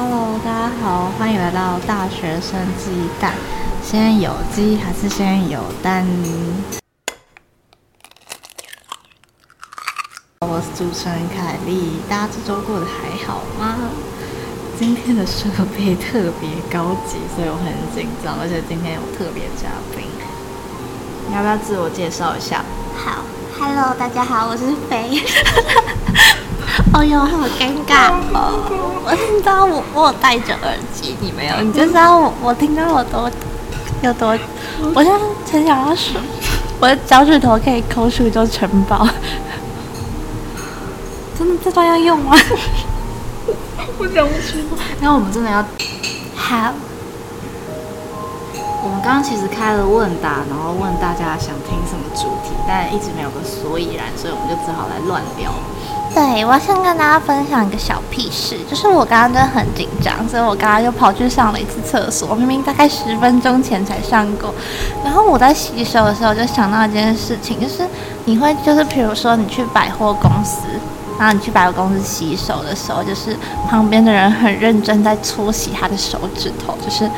[0.00, 3.34] Hello，大家好，欢迎来到大学生鸡蛋。
[3.82, 6.06] 先有鸡还是先有蛋？
[10.38, 13.74] 我是主持人凯莉，大家这周过得还好吗？
[14.78, 20.06] 今天的设备特别高级，所以我很紧张，而且今天有特别嘉宾。
[21.28, 22.64] 你要不要自我介绍一下？
[22.96, 23.24] 好
[23.58, 25.20] ，Hello，大家好，我是飞。
[26.98, 28.58] 哦哟，好尴尬哦！
[29.06, 31.60] 我知道我我戴着耳机，你没有？
[31.62, 33.30] 你就知道我我听到我多
[34.02, 34.36] 有多，
[34.96, 35.18] 我现在
[35.52, 36.20] 很想要说，
[36.80, 39.08] 我的脚趾头可以抠出一座城堡。
[41.38, 42.36] 真的这段要用吗？
[43.98, 44.58] 我讲不出。
[45.00, 45.64] 那我们真的要
[46.34, 46.72] 好。
[48.82, 55.52] 我们刚刚其实开了问答，然后问大家想听什么主题，但一直没有个所以然，所以我们就只好来乱聊。
[56.14, 64.52] 对，我要先跟大家分享一个小屁事，就是我刚刚真的很紧张，所以我刚刚又跑去上了一次厕所，明明大概十分钟前才上过。
[65.04, 67.86] 然后我在洗手的时候就想到一件事情，就是
[68.24, 70.62] 你会就是比如说你去百货公司，
[71.18, 73.36] 然后你去百货公司洗手的时候，就是
[73.68, 77.08] 旁边的人很认真在搓洗他的手指头，就是。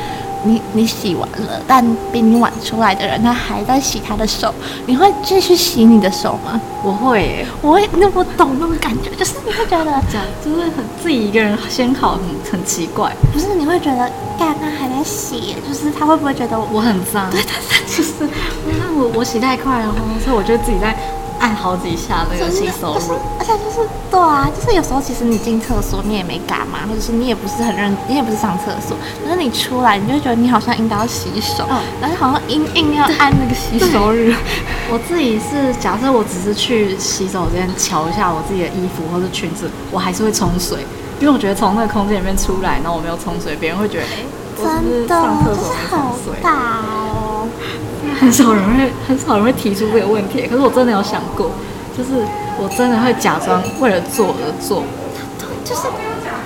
[0.43, 4.53] 你你洗完了，但比你晚出来的人他还在洗他的手，
[4.85, 6.59] 你会继续洗你的手吗？
[6.83, 9.91] 我会耶，我会，那我懂那种感觉，就是你会觉得
[10.43, 13.11] 就是很自己一个人先好，很很奇怪。
[13.31, 17.29] 不是，你会觉得，干他还在洗，就是他会不会觉得我，我很脏？
[17.29, 17.55] 对，但
[17.87, 18.27] 是就是，
[18.79, 20.95] 那我我洗太快了，所以我就自己在。
[21.41, 34.31] 按好几下那个洗手乳，而且就是对啊，就是有时候其实你进厕所你也没干嘛，或者是你也不是很认，你也不是上厕所，可是你出来你就会觉得你好像应该要洗手，嗯、但是好像硬硬要按那个洗手乳。
[34.93, 40.85] 我自己是假设我只是去洗手间瞧一下我自己的衣服或者裙子，我还是会冲水，
[41.19, 44.23] 因为我觉得从那个空间里面出来，然后我没有冲水，别人会觉得哎，
[44.57, 46.33] 我是上厕所没冲水？
[46.35, 47.20] 真的，就是好大哦。
[48.21, 51.49] 很少人会很少人会提出这个问题，可是我真的有想过，
[51.97, 52.11] 就是
[52.59, 54.83] 我真的会假装为了做而做，
[55.39, 55.87] 对，就是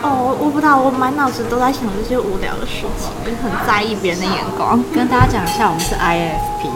[0.02, 4.82] 哦，我不知道，我满脑子都在想这些无聊的事情，就是很在意别人的眼光。
[4.94, 6.72] 跟大家讲一下，我们是 IFP，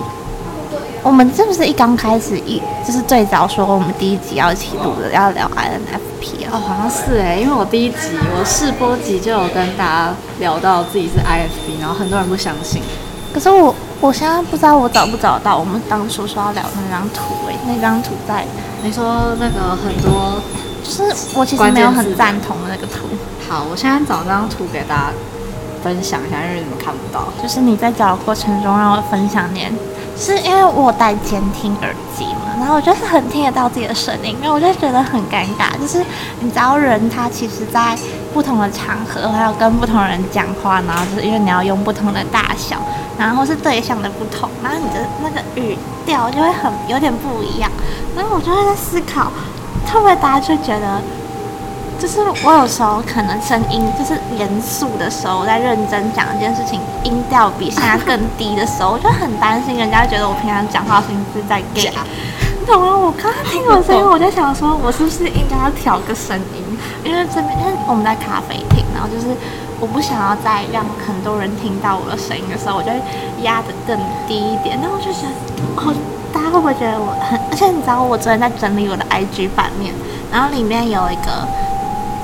[1.02, 6.52] 我们是不是一刚开始一就是最早说我们第一集要一起录的要聊 INFP 啊？
[6.52, 12.82] 哦，好像是哎，因为我第一集我试播集就有跟大家聊到自己是 IFP，然后很多人不相信，
[13.34, 13.74] 可是我。
[14.02, 18.46] 我现在不知道我找不找到我们当初说要聊的那张图诶，那张图在
[18.82, 20.42] 你说那个很多，
[20.82, 21.04] 就是
[21.36, 23.08] 我其实没有很赞同的那个图。
[23.50, 25.12] 好，我现在找张图给大家
[25.84, 27.26] 分享一下，因为你们看不到。
[27.44, 29.70] 就是你在找的过程中让我分享点，
[30.18, 35.78] 是因为我戴监听耳机嘛，然后我就是很听得到自己的声音，然后我就觉得很尴尬。
[35.78, 36.02] 就是
[36.40, 37.98] 你知道人他其实，在
[38.34, 42.78] 不同的场合还有跟不同人讲话，然后就是因为你要用不同的大小。
[43.18, 47.70] 然后是对象的不同，然后你的那个语调就会很有点不一样。
[48.16, 49.30] 然后我就会在思考，
[49.92, 51.02] 会不会大家就觉得，
[52.00, 61.92] 就是我有时候可能声音就是严肃的时候，我在认真讲一件事情，音调比现在更低的时候，我就很担心人家觉得我平常讲话声音是在 gay。
[62.70, 62.96] 你懂吗？
[62.96, 66.78] 我刚刚听我声音，我在想说，我是不是应该要调个声音？
[67.04, 69.36] 因为这边，因为我们在咖啡厅，然后就是。
[69.82, 73.00] 我不想要再让很多人听到我的声音的时候，我就会
[73.44, 73.98] 压得更
[74.28, 74.78] 低一点。
[74.82, 75.24] 然后我就想，
[75.78, 75.96] 哦，
[76.34, 77.40] 大家会不会觉得我很？
[77.50, 79.94] 而且你知道，我昨天在整理我的 IG 版面，
[80.30, 81.48] 然后里面有一个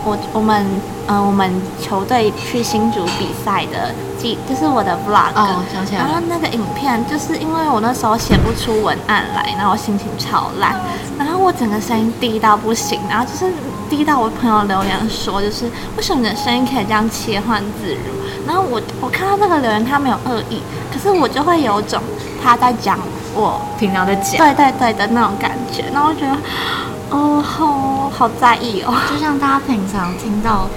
[0.03, 0.67] 我我们
[1.07, 1.51] 嗯、呃、我们
[1.81, 5.31] 球队去新竹比赛的记，就是我的 vlog。
[5.35, 6.07] 哦，想起来了。
[6.07, 10.75] 然后那个影片，就是因为我那时候写不出文案来，然后我心情超烂，
[11.17, 13.51] 然后我整个声音低到不行，然后就是。
[13.87, 15.65] 低到我朋友留言说，就是
[15.95, 18.47] 为什么你的声音可以这样切换自如？
[18.47, 20.59] 然后我我看到那个留言，他没有恶意，
[20.91, 22.01] 可是我就会有种
[22.43, 22.97] 他在讲
[23.35, 25.83] 我平常在讲，对对对的那种感觉。
[25.93, 26.35] 然后我觉得，
[27.11, 28.91] 哦，好好在意哦。
[29.07, 30.67] 就像大家平常听到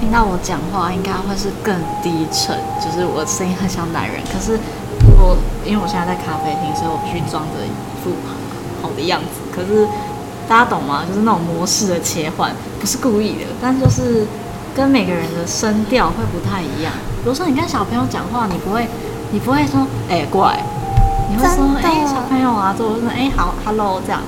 [0.00, 4.20] 听到我讲话，应该会是更低沉，就是我的声音很像男人。
[4.32, 4.58] 可是
[5.18, 7.70] 我因为我现在在咖啡厅，所以我必须装着一
[8.02, 8.12] 副
[8.82, 9.40] 好的样子。
[9.54, 9.86] 可是。
[10.48, 11.02] 大家懂吗？
[11.04, 14.24] 就是那种模式的切换，不是故意的，但就是
[14.76, 16.92] 跟每个人的声调会不太一样。
[17.24, 18.86] 比如说，你跟小朋友讲话，你不会，
[19.32, 20.62] 你不会说“哎、欸，过来”，
[21.28, 24.22] 你会说“哎、小朋友啊”，就说“哎、好，hello” 这样。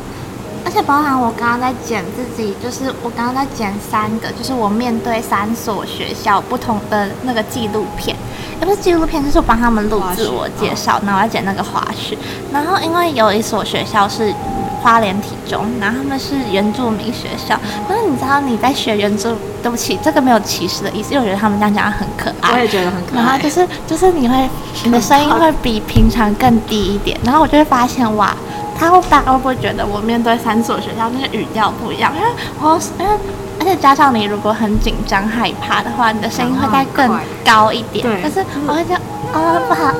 [0.68, 8.14] 而且包含我刚刚在剪自己，就是我刚刚在剪三个，就是我面对三所学校不同的那个纪录片，
[8.60, 12.14] 也不是纪录片，就是我帮他们录自我介绍，然后我在剪那个花絮。
[12.52, 14.34] 然后因为有一所学校是。
[14.80, 17.58] 花莲体中，然后他们是原住民学校。
[17.88, 22.52] 然后你知道你在学原住，对不起，这个没有歧视的意思，因为我觉得他们这样讲很可爱。
[22.52, 23.20] 我也觉得很可爱。
[23.20, 24.48] 然后就是就是你会
[24.84, 28.32] 你的声音会比平常更低一点，然后我就会发现哇，
[28.78, 32.12] 他会大概会不会觉得我面对三所学校那个语调不一样？
[32.14, 32.28] 因为
[32.60, 33.12] 我因为
[33.60, 38.06] 而且加上你如果很紧张害怕的话，你的声音会再更高一点。
[38.06, 38.22] 对。
[38.22, 39.00] 可是我会这样，
[39.34, 39.92] 哦不好。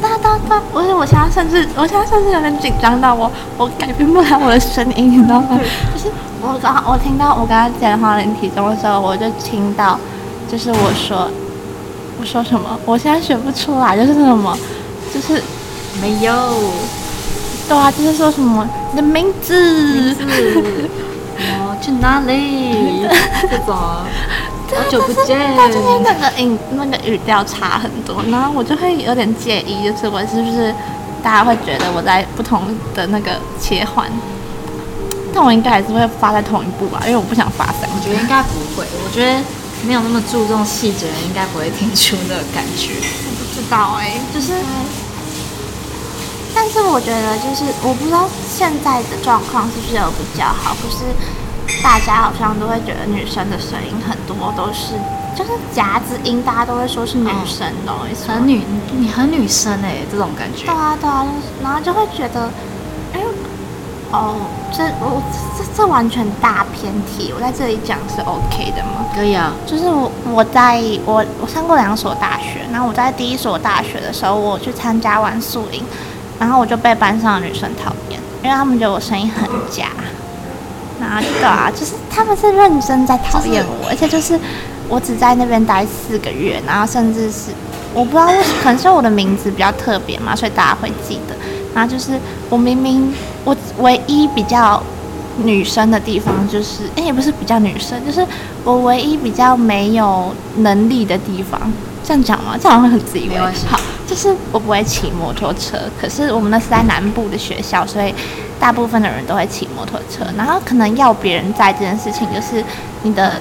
[0.00, 0.62] 哒哒哒！
[0.72, 5.58] 我我现在甚至我现在甚至有点紧张到我我改变不了我的声音，你知道吗？
[5.92, 6.08] 就是
[6.40, 9.98] 我刚我听到我刚刚讲花莲体重的时候，我就听到
[10.48, 11.28] 就是我说
[12.20, 14.56] 我说什么，我现在学不出来，就是什么，
[15.12, 15.42] 就是
[16.00, 16.32] 没有，
[17.68, 20.16] 对啊，就是说什么你的名字，
[21.36, 23.06] 我去哪里？
[23.42, 23.76] 这种。
[24.68, 30.74] 好久不见，他今天那个音那个语调差很多，然后我就会有点介意，就是我是不是
[31.22, 32.60] 大家会觉得我在不同
[32.94, 34.06] 的那个切换，
[35.32, 37.88] 但我应该还是会发在同一部吧，因为我不想发散。
[37.88, 39.40] 我觉得应该不会，我觉得
[39.86, 42.92] 没有那么注重细节的人应该不会听出那个感觉。
[43.24, 44.52] 我不知道哎、欸，就是，
[46.60, 51.04] 但是我觉得就是我不知道现在的状况是不是有比较好，可是。
[51.82, 54.94] 大家好像都会觉得女生的声音很多都是
[55.36, 58.62] 就是夹子音，大家都会说是女生的，哦、很女，
[58.96, 60.64] 你很女生哎，这种感觉。
[60.64, 61.26] 对啊对啊，
[61.62, 62.50] 然后就会觉得，
[63.12, 63.20] 哎，
[64.10, 64.34] 哦，
[64.72, 65.22] 这我
[65.58, 69.04] 这这完全大偏题，我在这里讲是 OK 的吗？
[69.14, 75.84] 可以啊，就是我我在我我上过两所大学，然后我在第一所大学的时候，我去参加完宿营，
[76.38, 79.86] 然后我就被班上的女生讨厌，因为他们觉得我声音很假。
[81.00, 84.38] 啊，对啊，就是他们是认真在讨厌我，而且就是
[84.88, 87.52] 我只在那边待四个月，然后甚至是
[87.94, 91.36] 我不知道为什么，可能是我的名字比较特别嘛，所以大家会记得。
[91.72, 92.18] 然后就是
[92.50, 93.14] 我明明
[93.44, 94.82] 我唯一比较
[95.44, 98.26] 女生的地方，就是哎，也不是比较女生，就是
[98.64, 101.60] 我唯一比较没有能力的地方。
[102.04, 102.56] 这样讲吗？
[102.60, 103.38] 这样会很自以为。
[103.38, 108.12] 好，就是我不会骑摩托车，可是我们那是在南部的学校，所以。
[108.60, 112.60] 大部分的人都会骑摩托车，然后可能要别人载这件事情，就是
[113.04, 113.34] 你的，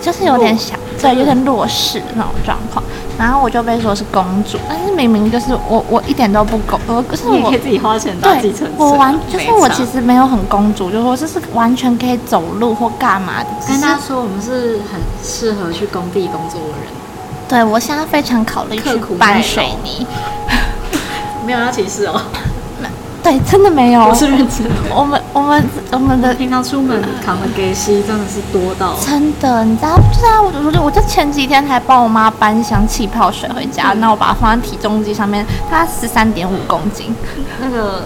[0.00, 2.82] 就是有点小，对，有点弱势的那种状况。
[3.16, 13.50] 然后我就被说是公主，但是明明就是我，我一点都不公，我可是我可以自己花钱搭计程车，我完就是我其实没有很公主，就是我就是完全可以走路或干嘛的。
[13.68, 17.01] 跟他说我们是很适合去工地工作的人。
[17.52, 20.06] 对，我现在非常考虑去搬水泥，
[21.44, 22.18] 没有要歧视哦。
[23.22, 24.00] 对，真的没有。
[24.08, 24.74] 我是认真的。
[24.90, 28.94] 我们我们我们的平常出门扛的给西真的是多到。
[29.04, 29.98] 真的，你知道？
[29.98, 37.14] 就是啊，我我就我就前几天还帮我妈搬一箱气泡水回家，那、嗯、我把它放在体重机上面，它十三点五公斤。
[37.60, 38.04] 那个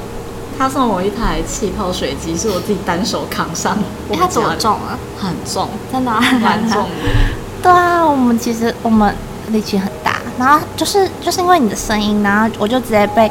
[0.58, 3.78] 他送我一台气泡水机，是我自己单手扛上。
[4.12, 4.98] 它多重啊？
[5.16, 6.88] 很重，真的、啊，蛮重的。
[7.62, 9.14] 对啊，我们其实我们
[9.48, 13.30] 力气很大，然后就是就是因为你的声音，然后我就直接被。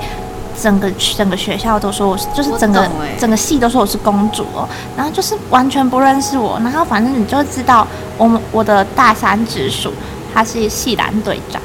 [0.57, 2.89] 整个整个学校都说我是，就是整个
[3.19, 4.65] 整个系都说我是公主哦，
[4.95, 7.85] 然后就是完全不认识我，然后反正你就知道
[8.17, 9.91] 我们我的大三直属
[10.33, 11.61] 他是系篮队长，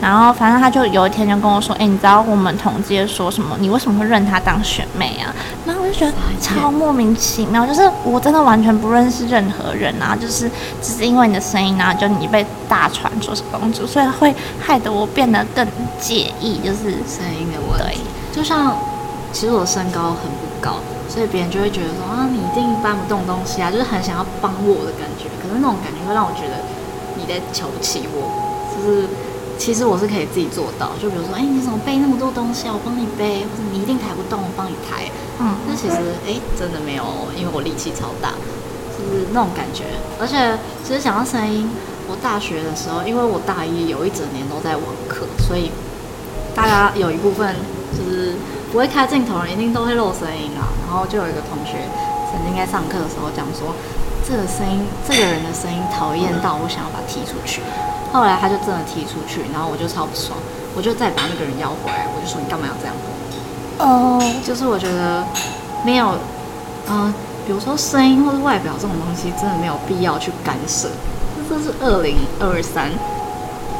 [0.00, 3.56] 然后反正他就有一天就跟我说，哎，你知道我们同届说什么？
[3.60, 5.30] 你为什么会认他当学妹啊？
[5.92, 10.50] 就觉得超莫名其妙，就是我真的完全不认识任何人啊，就是
[10.80, 15.66] 只是因为你的声音啊，就你被大传说是公主，所以会害得我变得更
[16.00, 18.00] 介意，就是声音的问题。
[18.32, 18.74] 就像，
[19.32, 20.76] 其实我身高很不高，
[21.08, 25.28] 所以别人就会觉得说啊，你一定搬不动东西啊，就是很想要帮我的感觉。
[25.42, 26.56] 可是那种感觉会让我觉得
[27.16, 28.32] 你在瞧不起我。
[28.74, 29.06] 就是
[29.58, 32.72] 其实我是可以自己做到，就比如说，哎，你怎么背那么多东西啊？
[32.72, 35.04] 我帮你背，或者你一定抬不动，我帮你抬。
[35.42, 37.04] 嗯，那其实哎，真的没有，
[37.36, 38.30] 因为我力气超大，
[38.96, 39.84] 就是那种感觉。
[40.20, 40.56] 而且
[40.86, 41.68] 其实讲到声音，
[42.08, 45.70] 我大学的时候，因为我大一有一整年都在网课，所以
[46.54, 47.54] 大家有一部分。
[47.92, 48.32] 就是
[48.72, 50.64] 不会开镜头人，一定都会漏声音啊。
[50.88, 51.76] 然后就有一个同学
[52.32, 53.68] 曾经在上课的时候讲说，
[54.24, 57.60] 这个声音，这个人的声音讨厌到我想要把他踢出去。
[58.10, 60.40] 后来他就真的踢出去，然后我就超不爽，
[60.72, 62.96] 我就再把那个人邀回来，我就说你干嘛要这样？
[63.78, 65.24] 哦，就是我觉得
[65.84, 66.14] 没有，
[66.88, 67.14] 嗯、呃，
[67.46, 70.88] 比如说声音或者外表这种东西，真的没有必要去干涉。
[71.48, 72.90] 这是二零二三。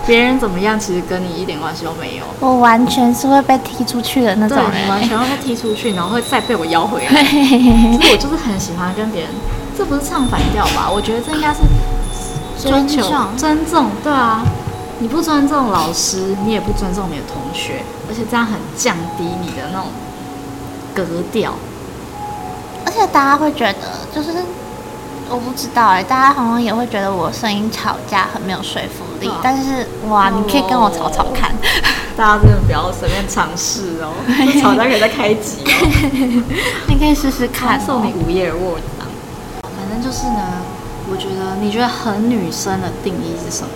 [0.04, 2.24] 别人怎么样，其实跟你一点关系都没有。
[2.40, 4.70] 我完全是会被踢出去的那种人。
[4.72, 7.22] 对，你完全会被踢出去，然后会再被我邀回来。
[7.22, 9.30] 其实我就是很喜欢跟别人，
[9.78, 10.90] 这不是唱反调吧？
[10.92, 11.60] 我觉得这应该是
[12.58, 13.90] 尊重、尊重。
[14.02, 14.42] 对啊，
[14.98, 19.86] 你不尊重老师，你也不尊重你的同学，而且这样很降低你的那种
[20.94, 21.54] 格调。
[22.84, 23.78] 而且大家会觉得，
[24.14, 24.30] 就是
[25.30, 29.28] 我不知道哎、欸，大家好像也会觉得我声音吵架很没有说服力。
[29.28, 31.54] 啊、但是哇，你可以跟我吵吵看，哦、
[32.16, 34.12] 大家真的不要随便尝试哦，
[34.60, 36.44] 吵架可以再开机哦，
[36.88, 39.08] 你可以试试看、哦，送你午夜卧档。
[39.62, 40.60] 反正就是呢，
[41.10, 43.70] 我觉得你觉得很女生的定义是什么？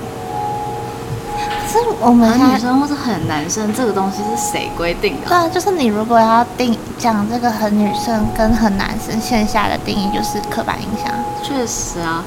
[1.83, 5.29] 是我们很女生或是很男生，这个东西是谁规定的？
[5.29, 11.13] 对啊，就是你如果要定讲这个很女生跟很男生线下的定义，就是刻板印象。
[11.43, 12.25] 确实啊，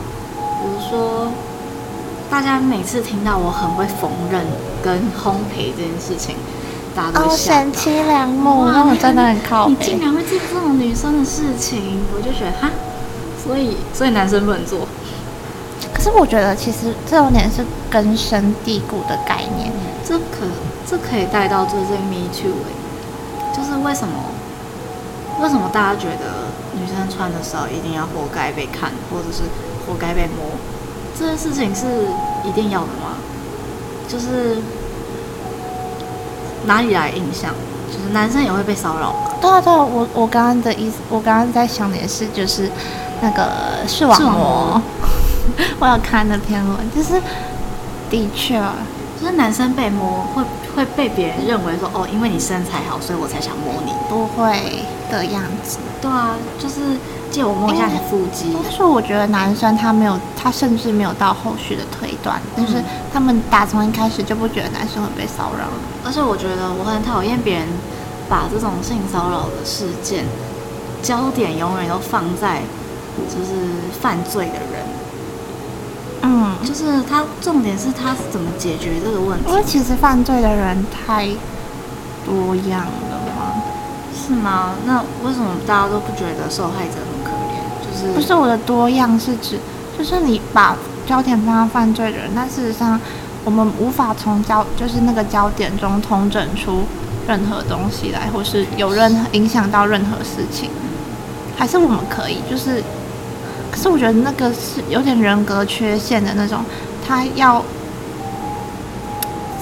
[0.61, 1.27] 比如说，
[2.29, 4.41] 大家每次听到我很会缝纫
[4.83, 6.35] 跟烘焙这件事情，
[6.95, 9.67] 大家都哦，贤妻良母，那我真的很靠。
[9.69, 12.69] 你竟然会做这种女生的事情，我就觉得哈，
[13.43, 14.87] 所以所以男生不能做。
[15.99, 19.69] 可是我觉得，其实这有点是根深蒂固的概念。
[20.07, 20.47] 这可
[20.87, 22.53] 这可以带到最近 Me Too
[23.53, 24.13] 就是为什么
[25.41, 29.43] 为什么大家觉得女生穿的少一定要活该被看，或者是
[29.85, 30.49] 活该被摸？
[31.19, 31.85] 这件事情是
[32.45, 33.19] 一定要的吗？
[34.07, 34.59] 就是
[36.65, 37.53] 哪里来印象？
[37.91, 39.31] 就是男生也会被骚扰吗？
[39.41, 42.71] 对啊对啊，我我刚刚的意思，我刚刚在想的也是，就是
[43.19, 43.51] 那个
[43.85, 44.81] 视网膜。
[45.79, 47.21] 我有看那篇文，就是
[48.09, 48.59] 的确，
[49.19, 50.43] 就是男生被摸会
[50.75, 55.77] 会被别人认为说哦，因为你身材好，所以我才想摸你，不会的样子。
[56.01, 56.97] 对啊，就是
[57.29, 58.55] 借我摸一下你腹肌。
[58.63, 65.67] 但是我觉得男生他没有，他甚至没有到后续的推断，但是他们打从一开始就不觉得男生会被骚扰。
[66.05, 67.67] 而且我觉得我很讨厌别人
[68.29, 70.23] 把这种性骚扰的事件
[71.03, 72.61] 焦点永远都放在
[73.27, 73.67] 就是
[73.99, 74.98] 犯罪的人。
[76.61, 79.49] 嗯，就是他，重点是他是怎么解决这个问题？
[79.49, 81.27] 因为其实犯罪的人太
[82.25, 83.63] 多样了吗？
[84.13, 84.71] 是吗？
[84.85, 87.57] 那为什么大家都不觉得受害者很可怜？
[87.81, 89.57] 就是不是我的多样是指，
[89.97, 90.75] 就是你把
[91.07, 92.99] 焦点放在犯罪的人，但事实上
[93.45, 96.83] 我们无法从焦就是那个焦点中通整出
[97.27, 100.69] 任何东西来，或是有任何影响到任何事情，
[101.57, 102.83] 还是我们可以就是。
[103.79, 106.59] 可是我觉得那个是有点人格缺陷的那种，
[107.07, 107.63] 他要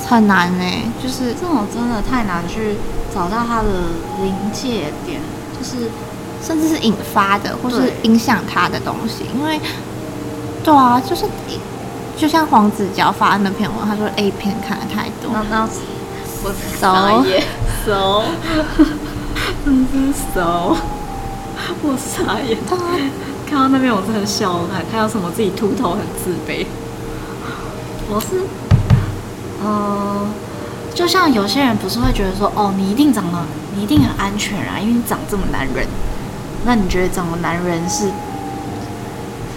[0.08, 2.78] 很难呢、欸，就是这种真的太难去
[3.14, 3.68] 找到他的
[4.24, 5.22] 临界点，
[5.56, 5.92] 就是
[6.44, 9.60] 甚至是引发的或是影响他的东西，因为
[10.64, 11.26] 对啊，就是
[12.18, 15.70] 就像黄子佼发的那篇文，他说 A 片看的太多，那那
[16.44, 17.44] 我傻眼，
[17.86, 18.24] 熟，
[19.64, 20.76] 真是熟，
[21.84, 22.58] 我傻眼。
[23.50, 26.66] 看到那边我真的笑了，还看到什么自己秃头很自卑。
[28.10, 28.44] 我是，
[29.64, 30.28] 呃，
[30.94, 33.40] 就像有些人不是会觉得说，哦，你一定长得，
[33.74, 35.88] 你一定很安全啊，因为你长这么男人。
[36.66, 38.10] 那你觉得长得男人是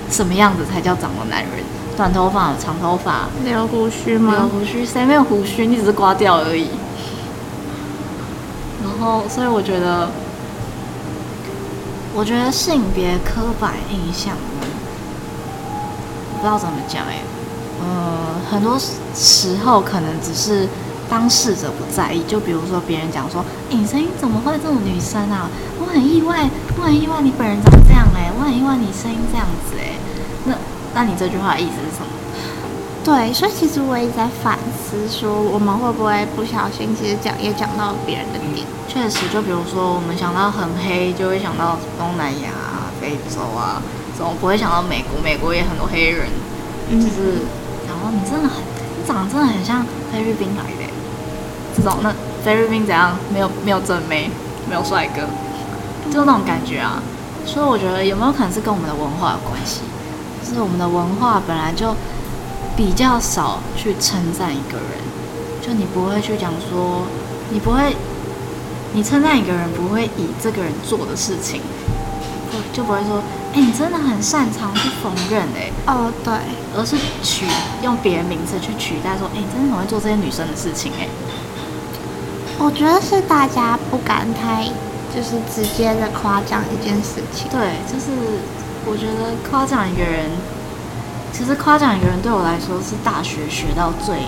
[0.08, 1.50] 什么样子才叫长得男人？
[1.96, 4.34] 短头发、长头发、留胡须吗？
[4.38, 4.86] 留胡须？
[4.86, 5.66] 谁没有胡须？
[5.66, 6.68] 你只是刮掉而已。
[8.84, 10.08] 然后，所以我觉得。
[12.20, 14.36] 我觉得性别刻板印象，
[16.28, 17.24] 我不知道怎么讲哎，
[17.80, 18.78] 呃，很多
[19.14, 20.68] 时候可能只是
[21.08, 25.48] 当事者不在意，就比如说别人讲说，你声音怎么会这种女生啊？
[25.80, 26.46] 我很意外，
[26.76, 29.96] 我很意外你本人长这样哎，我很意外你声音这样子哎，
[30.44, 30.52] 那
[30.92, 32.19] 那你这句话的意思是什么？
[33.02, 38.66] 对，所以其实我也在反思，说我们会不会不小心，其实讲也讲到别人的点。
[38.86, 42.52] 确实，就比如说我们想到很黑，就会想到东南亚、
[43.00, 43.80] 非洲啊，
[44.16, 46.28] 这种不会想到美国，美国也很多黑人。
[46.92, 47.40] 就是，
[47.88, 48.60] 然后你真的很，
[48.98, 50.92] 你长得真的很像菲律宾来的，
[51.74, 52.12] 这种那
[52.44, 53.16] 菲律宾怎样？
[53.32, 54.30] 没有没有正妹，
[54.68, 55.22] 没有帅哥，
[56.12, 57.02] 就那种感觉啊。
[57.46, 59.80] 所以我觉得有没有可能是跟我们的文化有关系？
[60.44, 61.96] 就是我们的文化本来就。
[62.80, 64.86] 比较少去称赞一个人，
[65.60, 67.02] 就你不会去讲说，
[67.50, 67.94] 你不会，
[68.94, 71.60] 你称赞一个人不会以这个人做的事情，
[72.72, 73.18] 就不会说，
[73.52, 76.32] 哎、欸，你真的很擅长去缝纫，哎，哦，对，
[76.74, 77.44] 而是取
[77.82, 81.06] 用别人名字去取代说，哎、欸，你真的很会做这些女生的事情，哎，
[82.58, 84.64] 我觉得是大家不敢太
[85.14, 88.08] 就是直接的夸奖一件事情，对，就是
[88.86, 90.30] 我觉得夸奖一个人。
[91.32, 94.26] 其实夸奖一个人对我来说是大学学到最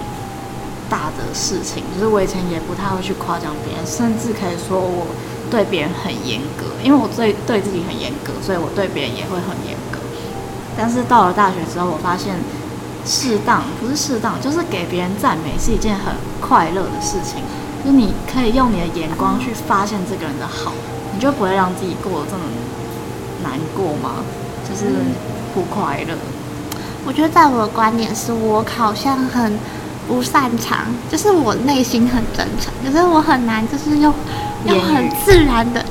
[0.88, 5.06] 大的事情，就是我以前也不太会去夸奖别人，甚至可以说我
[5.50, 9.98] 对别人很严格，因为我对对自己很严格，所以我对别人也会很严格。
[10.76, 12.36] 但是到了大学之后，我发现
[13.04, 17.42] 适当不是适当，就是给别人赞美是一件很快乐的事情，
[17.84, 20.72] 就是你可以用你的眼光去发现这个人的好，
[21.12, 22.44] 你就不会让自己过得这么
[23.42, 24.24] 难过吗？
[24.68, 24.92] 就是
[25.52, 26.16] 不快乐？
[27.04, 29.58] 我觉得在我的观点是我好像很
[30.06, 34.12] 不擅长，就是我内心很真诚，可是我很难就是用
[34.66, 35.84] 用很自然的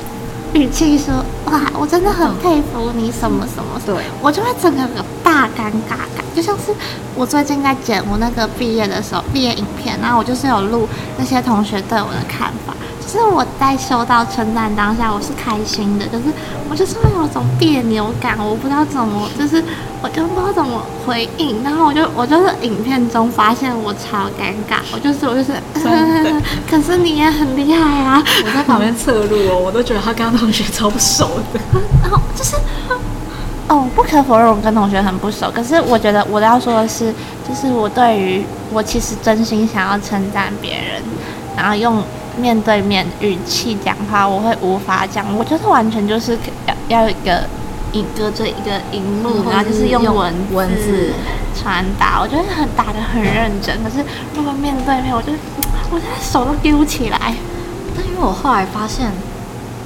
[0.53, 1.13] 语气说
[1.45, 3.79] 哇，我真的很佩服你什么什么。
[3.85, 6.73] 对，我就会整个有大尴尬感，就像是
[7.15, 10.87] 我最近在剪我那个毕业的时候毕业影片，然后我就是有录
[11.17, 12.70] 那些同学对我的看法。
[13.01, 16.23] 就是我在收到称赞当下，我是开心的，可是
[16.69, 19.61] 我就是会有种别扭感，我不知道怎么，就是
[20.01, 25.51] 我就不知道怎么回应，然后我就我就是影片中发现我超尴尬，我就是我就是，
[26.69, 28.23] 可是你也很厉害啊！
[28.45, 31.59] 我在旁边侧录哦，我都觉得他跟他同学超不熟的，
[32.01, 32.55] 然后就是
[33.67, 37.13] 哦，不可否认我跟同学很不熟，可是我觉得我要说的是，
[37.49, 41.01] 就是我对于我其实真心想要称赞别人，
[41.57, 42.01] 然后用。
[42.37, 45.25] 面对面语气讲话，我会无法讲。
[45.37, 46.37] 我就是完全就是
[46.89, 47.43] 要要一个
[47.91, 51.11] 一个这一个荧幕，然后就是用文文字
[51.55, 52.19] 传达。
[52.21, 54.03] 我觉得很打得很认真，可是
[54.35, 55.33] 如果面对面，我就
[55.91, 57.35] 我现在手都丢起来。
[57.95, 59.11] 但因为我后来发现，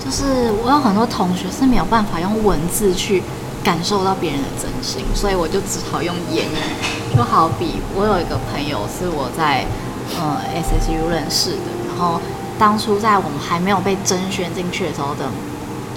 [0.04, 3.24] 就是我有很多同学是没有办法用文字去
[3.64, 7.18] 感受到别人的真心，所以我就只好用言语。
[7.18, 9.66] 就好比我有一个朋友是我在
[10.20, 12.22] 呃 SSU 认识的，然后。
[12.58, 15.30] 当初在我们还没有被甄选进去的时候的，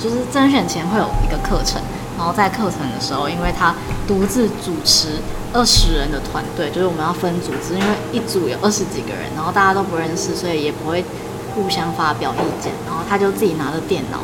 [0.03, 1.81] 就是甄选前会有一个课程，
[2.17, 3.75] 然后在课程的时候，因为他
[4.07, 5.21] 独自主持
[5.53, 11.05] 二十人的团队，就是我们要分组织，因为一组有二十几个人，然后大家都不认识，所以也不会
[11.55, 14.19] 互相发表意见，然后他就自己拿着电脑，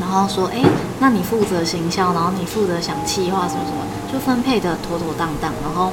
[0.00, 0.62] 然后说：“哎，
[1.00, 5.92] 那你负责行销，然后你负责想企划什么什么，就分配得妥妥当当，然后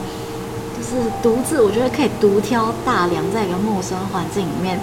[0.78, 4.80] 就是独自，我觉得可以独挑大梁，在一个陌生环境里面。”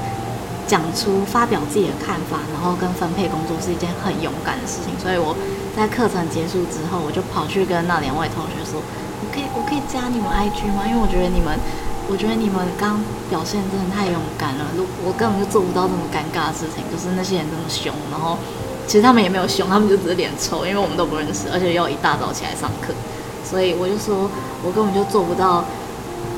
[0.71, 4.95] 讲出发表自己的看法，然后跟分配工作是一件很勇敢的事情。
[5.03, 5.35] 所以我
[5.75, 8.79] 在课程结束之后，我就跑去跟那两位同学说
[9.19, 10.87] ：“我可以，我可以加你们 IG 吗？
[10.87, 11.59] 因为我觉得你们，
[12.07, 14.71] 我觉得你们刚表现真的太勇敢了。
[14.79, 18.39] 如我根本就做不到这么尴尬的事情，就是那些人这么凶，然后
[18.87, 22.95] 其实他们也没有凶，他们就只是脸臭，因为我们都不认识，而且要一大早起来上课，
[23.43, 24.31] 所以我就说
[24.63, 25.67] 我根本就做不到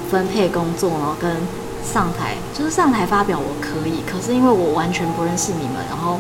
[0.09, 1.37] 分配工作，然后跟。”
[1.85, 6.19] 上台就是上台发表，我可以，可是因为我完全不认识你们，然后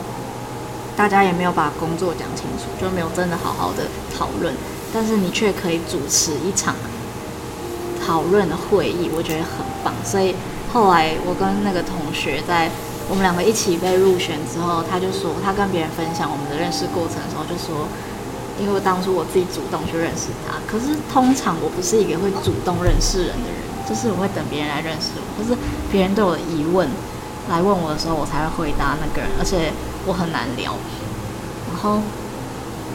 [0.96, 3.85] 大家也没有把工作讲清楚，就没有真的好好的
[4.16, 4.55] 讨论。
[4.92, 6.75] 但是你却可以主持一场
[8.05, 9.94] 讨论的会议，我觉得很棒。
[10.05, 10.35] 所以
[10.72, 12.68] 后来我跟那个同学在
[13.09, 17.88] 我们两个一起被入选之后，他就说他跟别人分享我们的认识过程的时候，就说
[18.61, 23.62] 因为当初我自己主动去认识他，可是通常我不是一个会主动认识人的人。
[23.88, 25.59] 就是我会等别人来认识我，就是
[25.90, 26.88] 别人对我的疑问
[27.51, 29.31] 来问我的时候，我才会回答那个人。
[29.38, 29.73] 而且
[30.07, 30.75] 我很难聊。
[31.73, 32.01] 然后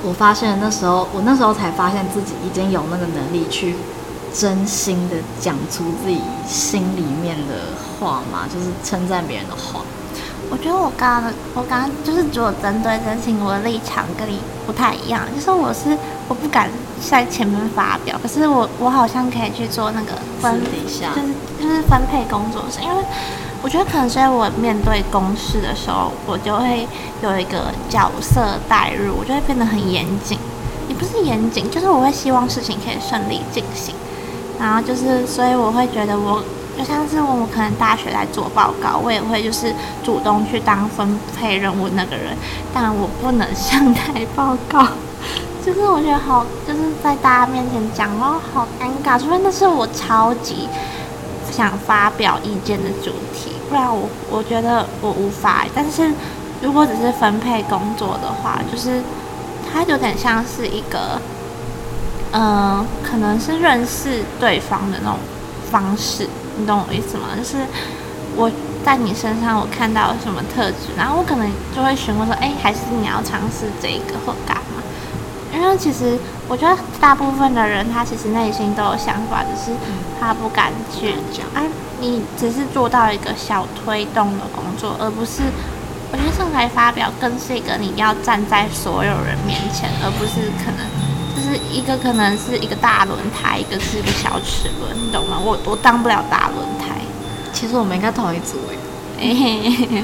[0.04, 3.76] 我发现那时候，我那时候才发现自己已经有那个能力去
[4.34, 9.82] 真心的讲出自己心里面的话嘛，就是称赞别人的话。
[10.50, 15.24] 我觉得我刚刚，我刚刚就是只有针对真心，我的立场跟你不太一样。
[15.36, 15.98] 就是我是
[16.30, 22.96] 我不敢在前面发表，可是我我好像可以去做那个分，就是就是分配工作室，因为
[23.62, 26.88] 我觉得可能所以我面对公事的时候，我就会
[27.22, 30.38] 有一个角色代入，我就会变得很严谨。
[30.88, 33.94] 也不是严谨，就是我会希望事情可以顺利进行，
[34.60, 36.44] 然后就是所以我会觉得我。
[36.78, 42.38] 就像是我们可能大学来做报告，我也会就是主动去当分配任务那个人，
[42.72, 44.86] 但我不能上台报告，
[45.68, 50.70] 就是我觉得好，就是在大家面前讲哦，好尴尬，除非那是我超级
[51.52, 55.66] 想发表意见的主题，不然我我觉得我无法。
[55.76, 56.10] 但是
[56.62, 59.02] 如果只是分配工作的话，就是
[59.70, 61.20] 它有点像是一个，
[62.32, 65.20] 嗯、可能是认识对方的那种
[65.70, 66.30] 方式。
[66.58, 67.28] 你懂我意思吗？
[67.38, 67.58] 就是
[68.38, 68.50] 我
[68.86, 74.77] 在你身上我看到什么特质，然后我可能就会询问说，哎，还是你要尝试这个或干嘛？
[75.58, 76.18] 因为其实
[76.48, 79.76] 我觉得大部分的人他其实内心都有想法，只是
[80.20, 81.46] 他不敢去讲。
[81.56, 81.68] 哎、啊，
[82.00, 85.42] 你只是做到一个小推动的工作，而不是
[86.12, 90.86] 我觉得上台发表更是一个你要站在所有人面前，而不是可能。
[91.36, 95.38] 就是一个可能是一个大轮胎，一个是一个小齿轮，你懂吗？
[95.44, 96.96] 我我当不了大轮胎。
[97.54, 98.58] 其实我们应该同一组
[99.20, 100.04] 诶。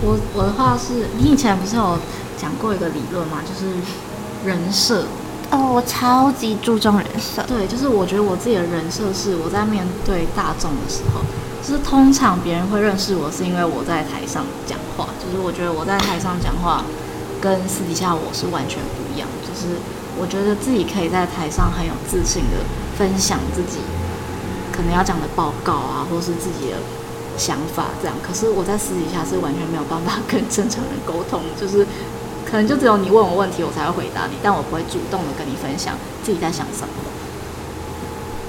[0.00, 1.98] 我我的话是，你以前不是有
[2.36, 3.38] 讲过一个理论吗？
[3.44, 3.74] 就是
[4.44, 5.04] 人设。
[5.50, 7.42] 哦，我超级注重人设。
[7.48, 11.20] 对，就是我觉得我自己的人设是我在面对大众的时候，
[11.66, 16.84] 就是通常别人会认识我是因为我在台上讲话，就是我觉得我在台上讲话
[17.40, 19.26] 跟私底下我是完全不一样。
[19.40, 19.76] 就是
[20.20, 22.60] 我觉得自己可以在台上很有自信的
[22.98, 23.78] 分享自己
[24.70, 26.76] 可能要讲的报告啊，或是自己的
[27.38, 28.14] 想法这样。
[28.20, 31.86] 可是我在私底下是完全没有办法跟正常人沟通，就是
[32.50, 36.88] 可能就只有你问我问题，我才会回答你，但我不会主动的跟你分享自己在想什么。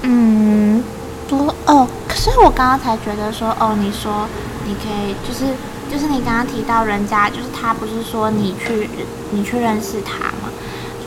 [0.02, 0.82] 嗯，
[1.28, 4.26] 不哦，可是我刚刚才觉得说，哦，你说
[4.66, 5.54] 你可以就是。
[5.90, 8.88] 就是你刚刚提到人家，就是他不是说你去
[9.32, 10.48] 你去认识他吗？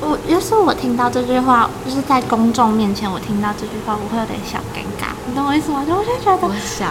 [0.02, 5.03] 我要是我听到这句话，就是在公众面前我听到这句话，我会有点小尴尬，
[5.34, 5.84] 你懂我意思吗？
[5.84, 6.38] 就我就觉得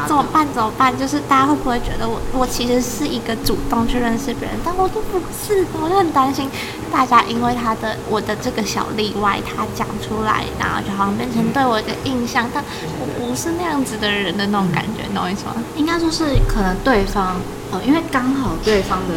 [0.09, 0.93] 怎么办怎么办？
[0.99, 6.51] 就是大家会不会觉得我我其实是一个主动去认识别人，但我都不是，我就很担心
[6.91, 12.65] 大家因为他的我的这个小例外，他讲出来，然后就好像变成对我的印象，但
[12.99, 15.55] 我不是那样子的人的那种感觉，你懂我意思吗？
[15.77, 17.37] 应该说是可能对方。
[17.71, 19.15] 哦，因为刚好对方的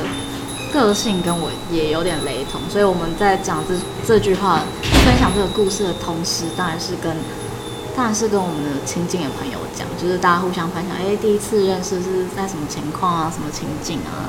[0.71, 3.73] 个性跟我也有点雷同，所以我们在讲这
[4.05, 4.59] 这句话、
[5.03, 7.11] 分享这个故事的同时，当然是跟
[7.95, 14.27] 当然是跟我们的亲近的朋友讲，就是大家互相分享，哎，第一次认识是在什么情况啊，什么情境啊，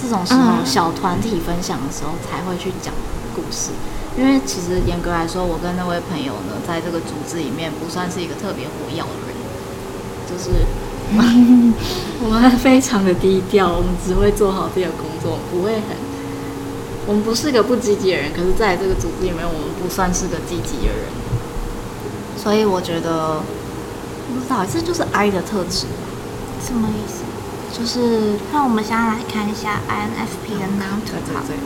[0.00, 2.94] 这种时候小团体分享的时候才会去讲
[3.34, 3.70] 故事。
[4.16, 9.34] 因为其实严格来说，我跟那位朋友呢，在这个组织里面不算是一个特别活跃的人，
[10.30, 10.66] 就是。
[12.22, 15.98] 我们非常的低调，我们只会做好自己的工作，不会很。
[17.04, 21.10] 我们不是个不积极的人，可是在这个组织里面，我们不算是个积极的人。
[22.42, 23.40] 所以我觉得，
[24.32, 26.08] 不知道这就是 I 的特质吧？
[26.64, 27.20] 什么意思？
[27.78, 31.00] 就是那我们现在来看一下 INFP 的 noun。
[31.04, 31.56] 对对对。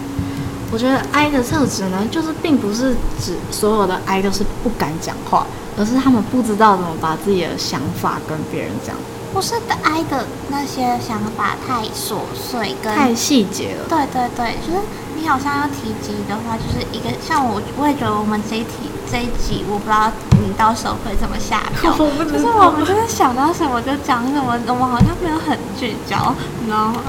[0.72, 5.46] 我觉得 I 的特质呢，就是并不是指所有的 I 都是不敢讲话，
[5.78, 8.96] 而是他们不知道怎么把自己的想法跟别人讲。
[9.32, 13.86] 不是的，I 的那些想法太琐碎，跟太细节了。
[13.88, 14.80] 对对对，就是
[15.16, 20.10] 你好像要提及的话，就是一个像我，我也觉得我们这一题这一集，我不知道
[20.42, 21.92] 你到时候会怎么下票。
[21.96, 27.02] 就是我们真的想到什么就讲什么，我们好像没有很聚焦，你知道吗？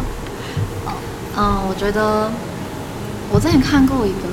[1.38, 2.32] 嗯，我觉得
[3.32, 4.30] 我之前看过一个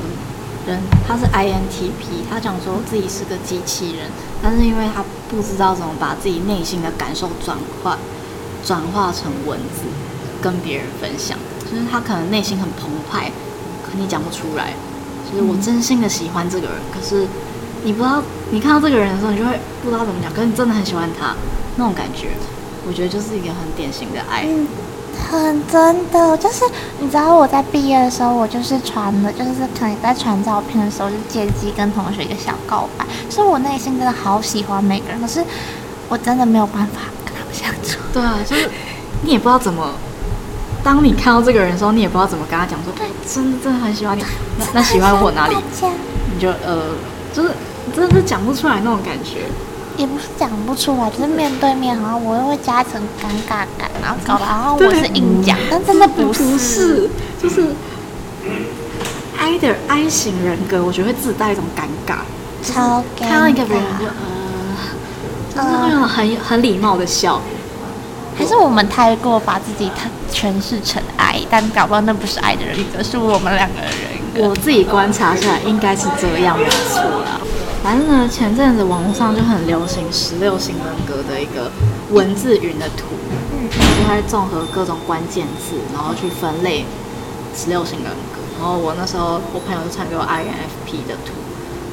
[0.67, 4.07] 人，他是 INTP，他讲说自己是个机器人，
[4.43, 7.99] 但是因为他不知道怎么把自己内心的感受转换
[8.65, 9.83] 转化成文字
[10.41, 11.37] 跟别人分享，
[11.69, 13.33] 就是他可能内心很澎湃，
[13.83, 14.75] 可你讲不出来。
[15.31, 17.27] 就是我真心的喜欢这个人，可是
[17.85, 21.35] 你不知道，你看到这个人的时候，你就会不知道怎么讲，可是你真的很喜欢他
[21.77, 22.29] 那种感觉，
[22.87, 24.45] 我觉得就是一个很典型的爱。
[24.47, 24.67] 嗯
[25.31, 26.65] 很真的，就是
[26.99, 33.05] 你知道我在毕业的时候，我就是传的，就是可能在传照片的时候，就借机跟同学一个小告白。
[33.29, 35.45] 所以我内心真的好喜欢每个人，可是
[36.09, 38.01] 我真的没有办法跟他们相处。
[38.13, 38.69] 对啊，就是
[39.23, 39.93] 你也不知道怎么，
[40.83, 44.25] 当你看到这个人的时候，你也不知道怎么跟他讲说，对，真的真的很喜欢你。
[44.59, 45.55] 那那喜欢我哪里？
[46.35, 46.95] 你就呃，
[47.33, 47.51] 就是
[47.95, 49.47] 真的是讲不出来那种感觉。
[49.99, 57.11] 也不是讲不出来，就是面对面，好像我又会加一层尴尬感，然后搞得好像我是硬讲，但真的不是，不是，
[57.43, 57.75] 就是
[59.39, 62.21] I 的 I 型人格，我觉得会自带一种尴尬，
[62.65, 63.29] 超尴尬。
[63.29, 64.07] 看到一个人就
[65.55, 67.39] 呃，就是会用很很礼貌的笑，
[68.35, 69.91] 还是我们太过把自己
[70.33, 74.22] 诠释成爱但搞不好那不是爱的人格，是我们两个人。
[74.35, 77.39] 我自己观察下来，应该是这样，没错啦。
[77.83, 81.71] 反正呢，前阵子网络上就很流行十六型人格的一个
[82.11, 83.05] 文字云的图，
[83.53, 86.87] 嗯，就会综合各种关键字，然后去分类
[87.55, 88.41] 十六型人格。
[88.59, 91.35] 然后我那时候我朋友就传给我 INFP 的图，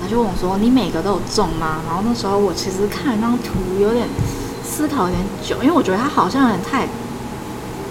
[0.02, 4.08] 他就问我说：“你每个都有中吗？”然后那时候我其实看了那张图有点
[4.64, 6.88] 思考有点久，因为我觉得它好像有点太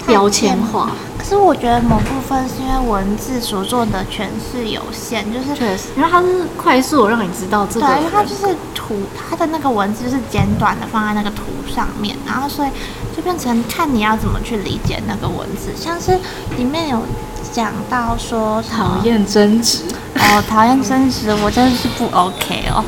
[0.09, 0.91] 标签化。
[1.17, 12.71] 可是我觉得某部分是因为文字所做的诠释有限，就是确实，因为它是快速让你知道这个，对，因为它就是图，它的那个文字是简短的放在那个图上面，然后所以
[13.15, 16.19] 就变成看你要怎么去理解那个文字，像是
[16.57, 17.03] 里面有
[17.53, 19.81] 讲到说讨厌争执
[20.15, 22.83] 哦，讨厌争执，我真的是不 OK 哦。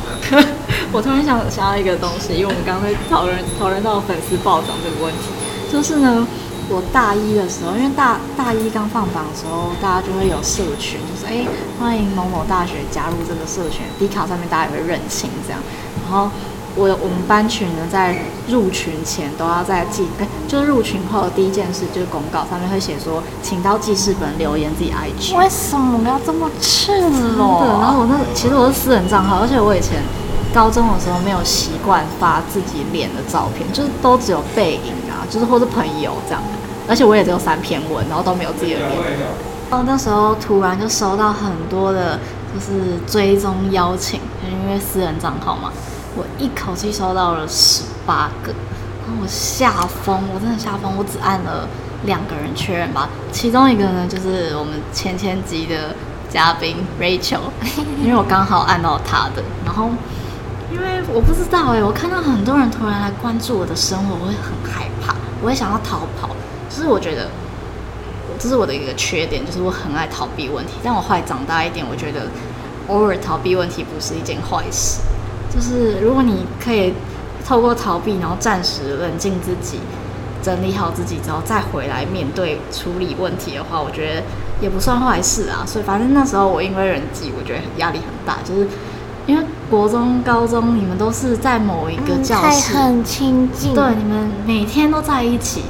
[0.91, 5.29] 我突然想想到一个东西，因为我们刚刚在讨论讨论到粉丝暴涨这个问题，
[5.71, 6.25] 就是呢。
[6.71, 11.45] 我大一的时候，因为大大一刚放榜的时候，大家就会有社群，就是哎，
[11.77, 13.83] 欢迎某某大学加入这个社群。
[13.99, 15.59] D 卡上面大家也会认亲这样。
[16.01, 16.31] 然后
[16.75, 25.35] 我我们班群呢，在入群前都要在记，哎，就是入群后的第一件事就是公告上面会写说，请到记事本留言自己 IG。
[25.35, 27.01] 为什么我们要这么赤
[27.35, 27.65] 裸？
[27.81, 30.01] 然后我那其实我是私人账号，而且我以前
[30.53, 36.41] 高中的时候没有习惯发自己脸的照片，就是都只有背影啊，就是或是朋友这样。
[36.91, 38.91] 而且我也只有三篇文，然后都没有自己的脸。
[39.69, 42.19] 然后那时候突然就收到很多的
[42.53, 45.71] 就是追踪邀请，因为私人账号嘛，
[46.17, 48.51] 我一口气收到了十八个，
[49.07, 49.71] 然后我吓
[50.03, 51.65] 疯，我真的吓疯，我只按了
[52.03, 55.95] 两个人确认吧，其中一个呢就是我们前前集的
[56.29, 57.39] 嘉宾 Rachel，
[58.03, 59.87] 因为我刚好按到他的，然后
[60.69, 66.29] 因为我不知道哎、欸，我看到很多人突然来关注我的生活，我会很害怕，我会想要逃跑，
[66.73, 67.27] 就是我觉得。
[68.39, 70.73] 这是我的一个缺点，就是我很爱逃避问题。
[70.81, 72.21] 但我后来长大一点，我觉得
[72.87, 75.01] 偶尔逃避问题不是一件坏事。
[75.53, 76.91] 就是如果你可以
[77.45, 79.79] 透过逃避，然后暂时冷静自己，
[80.41, 84.23] 整理好自己之后再回来面对处理问题的话，我觉得
[84.59, 85.61] 也不算坏事啊。
[85.67, 88.67] 所以反正那时候我因为人际，我觉得压力很大，就是
[89.27, 95.65] 因为国中、高中你们都是在某一个教室，嗯、很亲近，对，你们每天都在一起。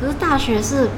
[0.00, 0.88] 可是大学是。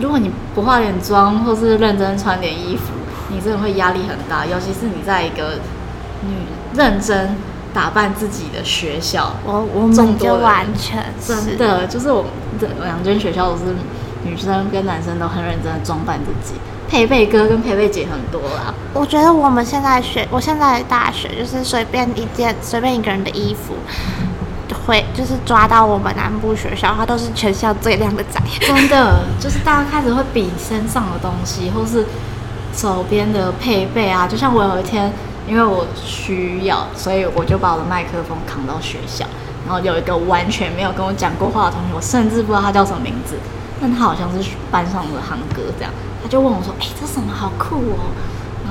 [0.00, 2.94] 如果你不化点妆，或是认真穿点衣服，
[3.28, 4.46] 你真的会压力很大。
[4.46, 5.58] 尤其是你在一个
[6.22, 6.34] 女
[6.74, 7.36] 认真
[7.74, 12.24] 打扮自己的学校，我我们就完全真的就是我
[12.58, 13.64] 这两间学校都是
[14.24, 16.58] 女生跟男生都很认真的装扮自己。
[16.88, 18.72] 佩佩哥跟佩佩姐很多啦。
[18.94, 23.74] 我觉得我们现在学，我现在大学就是随便一件随便一个人的衣服。
[24.86, 28.40] 会就是抓到我们南部学校，它都是全校最靓的仔。
[28.60, 32.06] 真的，就是大家开始会比身上的东西，或是
[32.74, 34.26] 手边的配备啊。
[34.26, 35.12] 就像我有一天，
[35.46, 39.24] 因为我需要，所以我就把我的麦克风扛到学校。
[39.64, 43.36] 然后有一个完全没有跟我讲过话的同学，我甚至不知道他叫什么名字，
[43.80, 45.92] 但他好像是班上的航哥这样。
[46.22, 48.10] 他就问我说：“哎、这什么好酷哦！”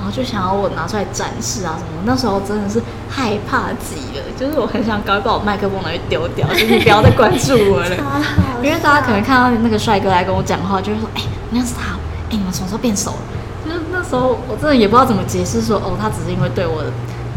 [0.02, 7.96] 然后就想要我拿出来展示啊什么，那时候真的是害怕极了，就是我很想赶快把我麦克风拿去丢掉，就是你不要再关注我了，
[8.64, 13.18] 因为大家可能看到那个帅哥来跟我讲话，就会说，哎、欸，那是他，哎、欸，你们什么时候变熟了？
[13.64, 16.90] 就是那时候我真的也不知道怎么解释，说哦，他只是因为对我的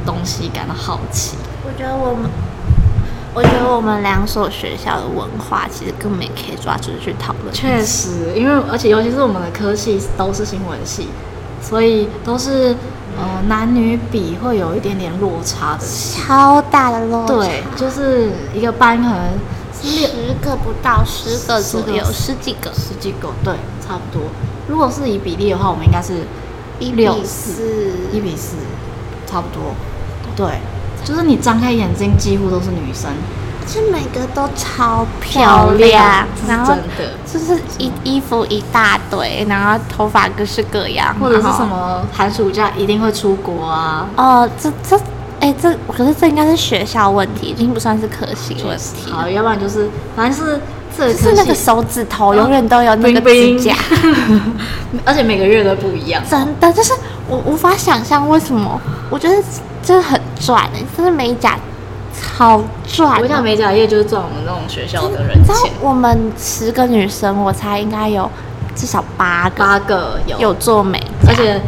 [0.07, 1.37] 东西感到好奇。
[1.67, 2.31] 我觉得我们，
[3.35, 7.53] 我觉得我们两所学校的文化其实根本也可以抓出去讨论。
[7.53, 11.09] 确实，因为而且尤其是我们的科系都是新闻系。
[11.67, 12.77] 所以都是
[13.17, 17.35] 呃男女比会有一点点落差的，超大的落差。
[17.35, 19.39] 对，就是一个班可能
[19.83, 24.29] 十个不到，十个左右，十几个，十几个，对，差不多。
[24.69, 26.27] 如果是以比例的话，我们应该是
[26.79, 28.57] 一比四，一比四，
[29.27, 29.75] 差不多。
[30.37, 30.61] 对，
[31.05, 33.11] 就是你张开眼睛，几乎都是女生。
[33.67, 44.07] 其实每个都超漂亮，然后真的就是衣衣服一大堆，然后头发各式各样，或者是什么寒暑假一定会出国啊？
[44.17, 44.97] 哦，这这，
[45.41, 49.11] 哎、欸，这可是这应该是学校问题，已经不算是科系问题。
[49.11, 50.61] 好，要不然就是反正是
[50.97, 53.75] 这是那个手指头永远都有那个指甲，
[55.05, 56.23] 而且每个月都不一样。
[56.29, 56.93] 真的，就是
[57.29, 59.35] 我无法想象为什么，我觉得
[59.83, 61.59] 真的很赚哎、欸，真的美甲。
[62.23, 63.19] 好赚、喔！
[63.23, 65.41] 我想美甲业就是赚我们那种学校的人钱。
[65.41, 68.31] 你知道我们十个女生，我猜应该有
[68.75, 71.61] 至少八个，八个有有做美，而且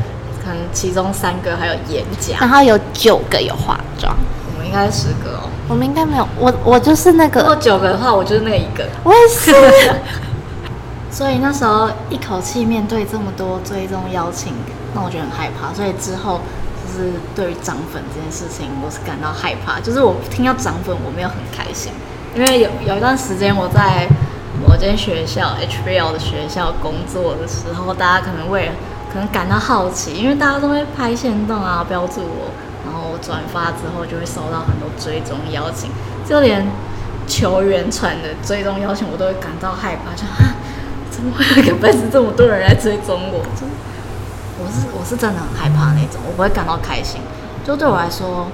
[0.43, 4.17] 可能其中三个还有演讲，然后有九个有化妆。
[4.53, 6.27] 我们应该是十个哦、喔，我们应该没有。
[6.39, 7.41] 我我就是那个。
[7.41, 8.85] 如果九个的话，我就是那个一个。
[9.05, 9.53] 我也是。
[11.11, 14.53] 所以那时候一口气面对这么多追踪邀请，
[14.95, 15.73] 那我觉得很害怕。
[15.75, 16.41] 所以之后。
[16.97, 19.79] 是对于涨粉这件事情，我是感到害怕。
[19.79, 21.93] 就是我听到涨粉，我没有很开心，
[22.35, 24.09] 因为有有一段时间我在
[24.67, 28.73] 某间学校 HBL 的学校工作的时候，大家可能为了
[29.13, 32.51] 可能感到好奇，因为大家都会拍限动啊，标注我，
[32.85, 35.91] 然后我转发之后就会收到很多追踪邀请，
[36.27, 36.67] 就连
[37.27, 40.57] 球员传的追踪邀请，我都会感到害怕，就啊，
[41.11, 43.45] 怎么会有个粉丝这么多人来追踪我？
[44.67, 47.21] 我是我是真的很害怕那种，我不会感到开心。
[47.65, 48.49] 就对我来说，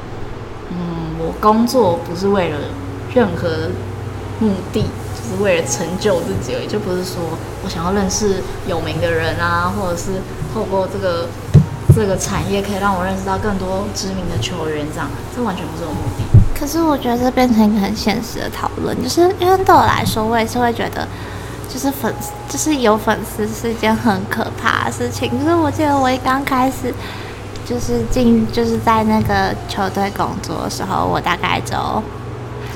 [0.68, 2.58] 嗯，我工作不是为了
[3.14, 3.70] 任何
[4.38, 6.66] 目的，就是为了成就自己而已。
[6.66, 7.22] 就不是说
[7.64, 10.20] 我想要认识有名的人啊，或者是
[10.52, 11.28] 透过这个
[11.96, 16.24] 这个产业可以让我认识到更多知名的球员，这样，这完全不是我目的。
[16.54, 21.08] 可是我觉得这变成一个很现实的讨论，就是因为对我来说，我也是会觉得。
[21.72, 25.30] 就是粉丝，就是有粉丝是一件很可怕的事情。
[25.38, 26.92] 就是我记得我一刚开始，
[27.64, 31.74] 就是进，就是在那个球队工作的时候，我大概就，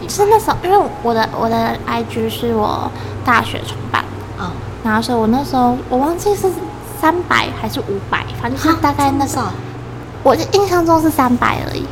[0.01, 2.91] 就是那时候，因为我的我的 IG 是我
[3.23, 4.09] 大学创办的，
[4.41, 4.51] 嗯，
[4.83, 6.51] 然后所以我那时候我忘记是
[6.99, 9.49] 三百还是五百，反正就是大概那时候，
[10.23, 11.85] 我印象中是三百而已。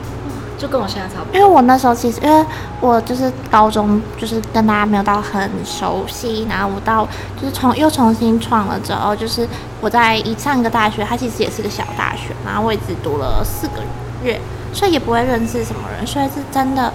[0.64, 1.34] 就跟我现在差不多。
[1.34, 2.46] 因为我那时候其实，因为
[2.80, 7.06] 我就是高中，就是跟大家没有到很熟悉，然后我到
[7.38, 9.46] 就是重又重新创了之后，就是
[9.82, 13.82] 我在一上一个大学，它其实也是个小大学，然后我也只读了四个
[14.22, 14.40] 月，
[14.72, 16.90] 所以也不会认识什么人，所以是真的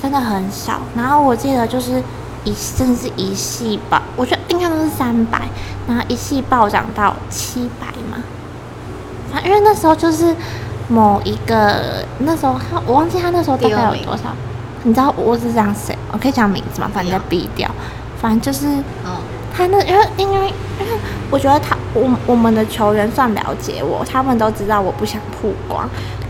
[0.00, 0.80] 真的很少。
[0.96, 2.02] 然后我记得就是
[2.44, 5.42] 一真的是一系吧，我觉得印象都是三百，
[5.86, 8.22] 然后一系暴涨到七百嘛，
[9.30, 10.34] 反正因为那时候就是。
[10.88, 14.24] 某一个那时候他我忘记他那时候大概有多少，
[14.84, 16.88] 你知道我是这样写，我可以讲名字吗？
[16.94, 17.68] 反正再逼掉，
[18.20, 18.66] 反正就是，
[19.52, 20.98] 他那因为因为因为
[21.30, 25.88] 我觉得他我我们的球员算了解我，他们都知道我不想曝光，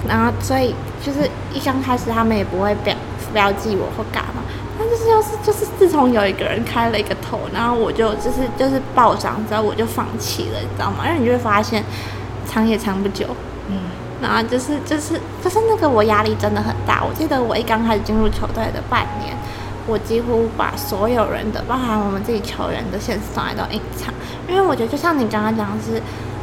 [0.09, 2.95] 然后所以就是一刚开始他们也不会标
[3.35, 4.43] 标记我或干嘛，
[4.79, 11.05] 但就是要是就是自从有一个人开了一个头，然后我就就是就是暴涨之后我就放弃了，你知道吗？
[11.07, 11.85] 因为你就会发现
[12.47, 13.56] 藏也藏不久，嗯。
[14.21, 17.03] 然后就是就是就是那个我压力真的很大。
[17.05, 19.37] 我记得我一刚开始进入球队的半年，
[19.87, 24.13] 我几乎把所有人的，包含我们自己球员的现实状态都隐藏，
[24.49, 26.01] 因为我觉得就像你刚刚讲的是，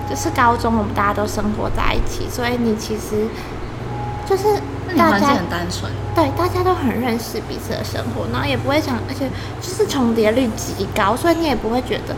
[0.09, 3.27] 就是高中我们大家都生活在一起，所以你其实
[4.25, 4.43] 就是
[4.95, 9.27] 大家很单纯，对，大家都很认识彼此的生活，然后也不会想，而且
[9.61, 12.15] 就是重叠率极高，所以你也不会觉得。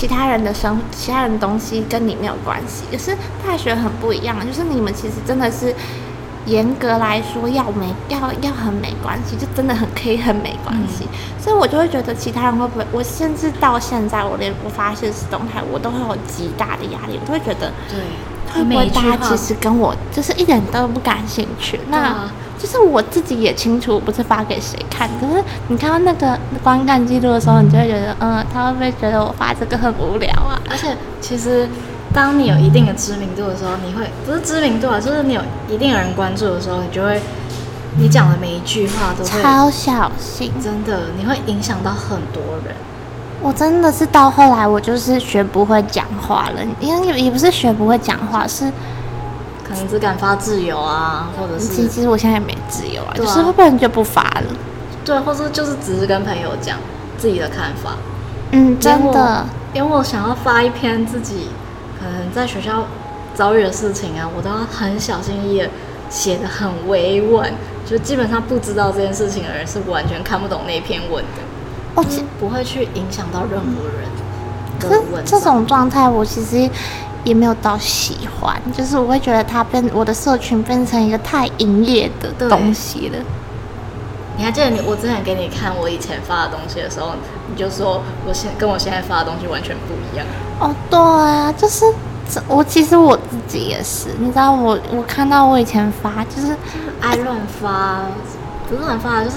[0.00, 2.84] 其他人的生，其他人的东西跟你没有关系。
[2.90, 3.14] 可是
[3.46, 5.74] 大学很不一样，就是你们其实真的是
[6.46, 11.06] 严格来说要没要要很没关系，就真的很可以很没关系。
[11.38, 12.86] 所以我就会觉得其他人会不会？
[12.90, 17.20] 我甚至到现在，我连我发现实动态，我都会有极大的压力。
[17.20, 18.00] 我都会觉得，对，
[18.54, 21.78] 会不会大家其实跟我就是一点都不感兴趣？
[21.90, 22.26] 那。
[22.60, 25.08] 就是我自己也清楚，不是发给谁看。
[25.18, 30.60] 可是你看到那个观看记录的时候，你就会觉得，嗯，他会不会觉得我发这个很无聊啊？
[30.68, 31.66] 而且，其实
[32.12, 37.18] 当你有一定的知名度的时候，你会不是知名度啊，就是你有一定有人关注的时候，你就会，
[37.98, 42.74] 你讲的每一句话都会超小心，真的，你会影响到很多人。
[43.40, 48.70] 我真的是到后来，我就是学不会讲话了，因为也也不是学不会讲话，是。
[49.70, 54.42] 可能只敢发自由啊，或者是其实其实我现在也没自由啊，就是会不然就不发了。
[55.04, 56.76] 对，或者就是只是跟朋友讲
[57.16, 57.92] 自己的看法。
[58.50, 61.50] 嗯，真的，因为我想要发一篇自己
[62.00, 62.84] 可能在学校
[63.32, 65.70] 遭遇的事情啊，我都要很小心翼翼的
[66.10, 67.52] 写的很委婉，
[67.88, 71.40] 就基本上不知道这件事情的人是完全看不懂那篇文的。
[71.94, 72.04] 哦，
[72.40, 74.10] 不会去影响到任何人。
[74.80, 76.68] 可是这种状态，我其实。
[77.24, 83.18] 也没有到喜欢，就是我会觉得它变我的社群变成一个太营业的东西了。
[84.36, 87.10] 你还记得你我之前给你看我以前发的东西的时候，
[87.48, 90.26] 你就说我现跟我现在发的东西完全不一样。
[90.58, 91.84] 哦，对啊，就是
[92.48, 96.56] 我其实我自己也是，你知道我我看到我以前发就是，就是
[97.00, 98.00] 爱乱发，
[98.68, 99.36] 不是乱发，就是。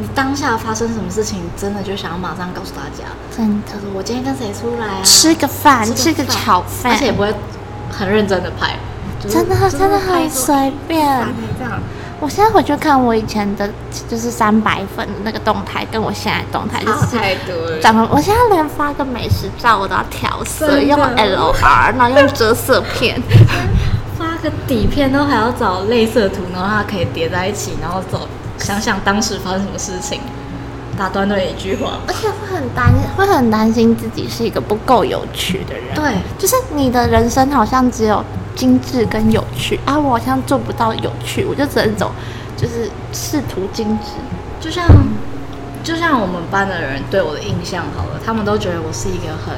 [0.00, 3.04] 你当下发生什么事情，真的就想要马上告诉大家。
[3.36, 5.02] 真的，就是我今天跟谁出来啊？
[5.02, 7.34] 吃个饭，吃个炒饭，而且也不会
[7.90, 8.76] 很认真的拍。
[9.20, 11.04] 就是、真的，真的很随便。
[11.58, 11.80] 这样，
[12.20, 13.68] 我现在回去看我以前的，
[14.08, 17.80] 就是三百粉的那个动态，跟我现在动态就是太多了。
[17.80, 23.20] 长得，我现在连发个美食照我都要调色，用 L R，然后用遮色片，
[24.16, 28.28] 发个底片都还要找类色图，然后它可以叠在一起，然后走。
[28.68, 30.20] 想想当时发生什么事情，
[30.98, 35.94] 打断了一句话，而且会很担，会很担心自己是一个不够有趣的人。
[35.94, 38.22] 对，就是你的人生好像只有
[38.54, 42.12] 精致跟有趣啊，我好像做不到有趣，我就只能走，
[42.58, 44.10] 就是试图精致。
[44.60, 44.86] 就像，
[45.82, 49.54] 就像我们班的人对我的印象好了，他们都觉得我是一个很，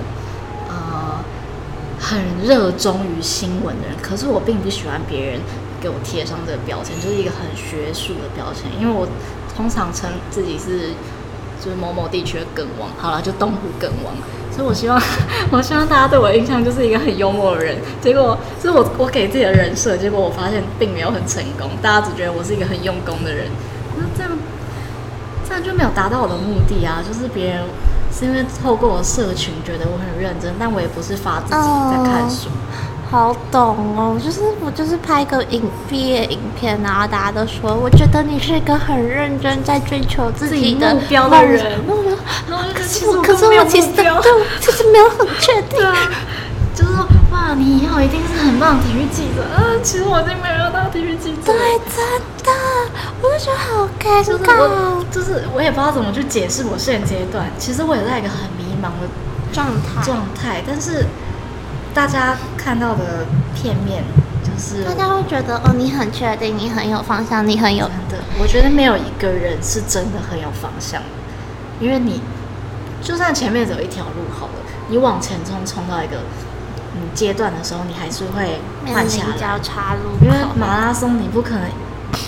[0.68, 1.18] 呃，
[1.98, 5.40] 很热衷于新闻的人，可是我并不喜欢别人。
[5.80, 8.70] 给我贴上这个标签，就是一个很学术的标签。
[8.80, 9.08] 因为我
[9.56, 10.90] 通常称自己是
[11.62, 14.14] 就是某某地区的梗王，好了，就东湖梗王。
[14.50, 15.00] 所以我希望，
[15.52, 17.78] 我希望大家对我的印象就是一个很幽默的人。
[18.00, 21.70] 结果，就是我我给自己的人设，结果我发现并没有很成功。
[21.80, 23.46] 大家只觉得我是一个很用功的人，
[23.96, 24.32] 那这样
[25.48, 27.02] 这样就没有达到我的目的啊！
[27.06, 27.62] 就是别人
[28.12, 32.48] 是因为透过我社群觉得我很认真，但我也不是发自己在看书。
[32.48, 32.89] Oh.
[33.10, 41.80] 好懂哦，就是我就是拍个影毕业影片，然后大家都说，我觉得你是一个很认真在追求自己的目标的人。
[42.72, 44.04] 可是我可是我其实对，
[44.60, 45.78] 其实没有很确定。
[45.78, 45.96] 对啊，
[46.72, 49.58] 就是说哇，你以后一定是很棒的体育记者啊！
[49.82, 51.52] 其实我已经没有当体育记者。
[51.52, 51.56] 对，
[51.90, 52.06] 真
[52.44, 52.52] 的，
[53.20, 54.24] 我就觉得好尴尬。
[54.24, 57.50] 就是我，就是我也不知道怎么去解释我现阶段。
[57.58, 59.08] 其实我也在一个很迷茫的
[59.52, 61.04] 状态状态，但是。
[61.92, 64.04] 大家看到的片面，
[64.44, 68.24] 就是大家会觉得哦，你很确定，你很有方向，你很有真的。
[68.38, 71.00] 我觉得没有一个人是真的很有方向，
[71.80, 72.20] 因为你
[73.02, 74.52] 就算前面走一条路好了，
[74.88, 76.18] 你往前冲，冲到一个
[76.94, 78.60] 嗯阶段的时候，你还是会
[78.92, 81.64] 换下来交叉路，因为马拉松你不可能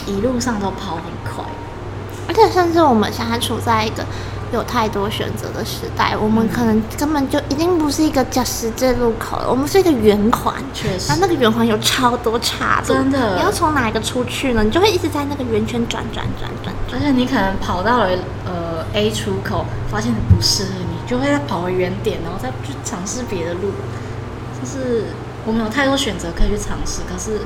[0.07, 1.45] 一路上都跑很快，
[2.26, 4.07] 而且甚至我们现在处在一个。
[4.53, 10.55] 有太多选择的时代，我们可能根本就已经不是一个叫十字路口了，我们是一个圆环。
[10.74, 13.36] 确实，然后那个圆环有超多岔路，真的。
[13.36, 14.62] 你要从哪一个出去呢？
[14.62, 16.74] 你就会一直在那个圆圈转转转转。
[16.92, 18.11] 而且你可能跑到了
[18.44, 23.72] 呃 A 出口，发现不适合你，就会再跑回原点，然后再去尝试别的路。
[24.61, 25.05] 就是
[25.46, 27.38] 我们有太多选择可以去尝试，可是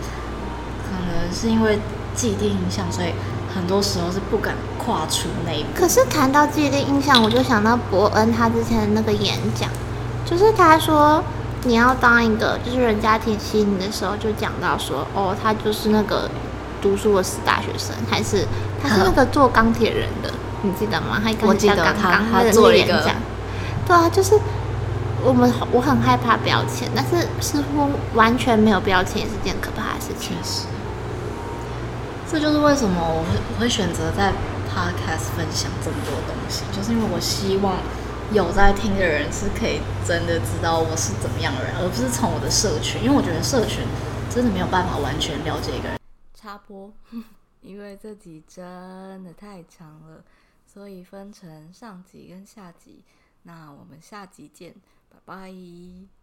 [0.82, 1.78] 可能是因为
[2.16, 3.12] 既定印象，所以。
[3.56, 5.68] 很多时候是不敢跨出那一步。
[5.74, 9.68] 可是谈到自己的印象，我就想到伯恩他之前的那个演讲，
[10.24, 11.22] 就是他说
[11.64, 16.30] 你要当一个，就是人家提起你的时候，就讲到说，哦，他就是那个
[16.80, 18.46] 读书的死大学生，还是
[18.82, 20.30] 他是那个做钢铁人的，
[20.62, 21.20] 你记得吗？
[21.24, 23.14] 他我记得他他做了一个演讲。
[23.86, 24.38] 对啊，就是
[25.24, 30.36] 我们我很害怕标签，但是似乎完全没有标签也是件可怕的事情。
[30.36, 30.66] 确实。
[32.28, 34.32] 这就是为什么我会我会选择在
[34.68, 37.78] Podcast 分享这么多东西，就是因为我希望
[38.32, 43.84] 有在听的人是可以真的知道我是怎么样的人，而不是从我的社群，因为我觉得社群
[44.28, 45.98] 真的没有办法完全了解一个人。
[46.34, 46.92] 插播，
[47.62, 50.22] 因为这集真的太长了，
[50.66, 53.02] 所以分成上集跟下集。
[53.44, 54.74] 那我们下集见，
[55.08, 56.15] 拜拜。